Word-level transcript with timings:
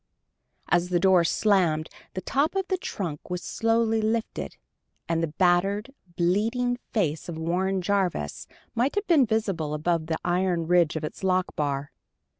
As 0.69 0.89
the 0.89 0.99
door 0.99 1.23
slammed, 1.23 1.87
the 2.15 2.21
top 2.21 2.55
of 2.55 2.67
the 2.69 2.77
trunk 2.79 3.29
was 3.29 3.43
slowly 3.43 4.01
lifted, 4.01 4.57
and 5.07 5.21
the 5.21 5.27
battered, 5.27 5.93
bleeding 6.15 6.79
face 6.91 7.29
of 7.29 7.37
Warren 7.37 7.83
Jarvis 7.83 8.47
might 8.73 8.95
have 8.95 9.05
been 9.05 9.27
visible 9.27 9.75
above 9.75 10.07
the 10.07 10.17
iron 10.25 10.65
ridge 10.65 10.95
of 10.95 11.03
its 11.03 11.23
lock 11.23 11.55
bar. 11.55 11.91